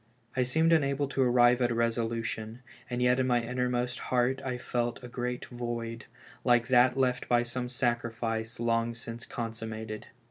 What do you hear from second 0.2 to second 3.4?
I seemed unable to arrive at a resolution, and yet in my